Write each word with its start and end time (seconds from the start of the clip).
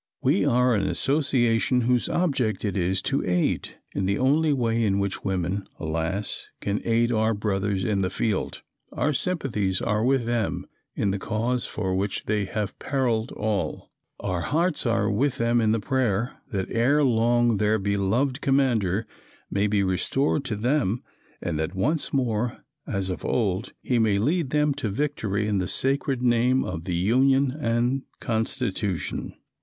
We 0.23 0.45
are 0.47 0.73
an 0.73 0.87
association 0.87 1.81
whose 1.81 2.09
object 2.09 2.65
it 2.65 2.75
is 2.75 3.03
to 3.03 3.23
aid, 3.23 3.75
in 3.93 4.05
the 4.07 4.17
only 4.17 4.51
way 4.51 4.83
in 4.83 4.97
which 4.97 5.23
woman, 5.23 5.67
alas! 5.77 6.47
can 6.59 6.81
aid 6.85 7.11
our 7.11 7.35
brothers 7.35 7.83
in 7.83 8.01
the 8.01 8.09
field. 8.09 8.63
Our 8.93 9.13
sympathies 9.13 9.79
are 9.79 10.03
with 10.03 10.25
them 10.25 10.65
in 10.95 11.11
the 11.11 11.19
cause 11.19 11.67
for 11.67 11.93
which 11.93 12.25
they 12.25 12.45
have 12.45 12.79
periled 12.79 13.31
all 13.33 13.91
our 14.19 14.41
hearts 14.41 14.87
are 14.87 15.07
with 15.07 15.37
them 15.37 15.61
in 15.61 15.71
the 15.71 15.79
prayer, 15.79 16.31
that 16.51 16.71
ere 16.71 17.03
long 17.03 17.57
their 17.57 17.77
beloved 17.77 18.41
commander 18.41 19.05
may 19.51 19.67
be 19.67 19.83
restored 19.83 20.43
to 20.45 20.55
them, 20.55 21.03
and 21.43 21.59
that 21.59 21.75
once 21.75 22.11
more 22.11 22.65
as 22.87 23.11
of 23.11 23.23
old 23.23 23.73
he 23.83 23.99
may 23.99 24.17
lead 24.17 24.49
them 24.49 24.73
to 24.73 24.89
victory 24.89 25.47
in 25.47 25.59
the 25.59 25.67
sacred 25.67 26.23
name 26.23 26.63
of 26.65 26.85
the 26.85 26.95
Union 26.95 27.51
and 27.51 28.01
Constitution. 28.19 29.35